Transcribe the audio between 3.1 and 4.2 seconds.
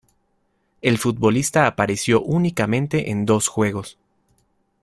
en dos juegos.